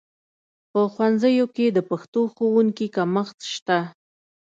[0.71, 3.79] په ښوونځیو کې د پښتو ښوونکو کمښت شته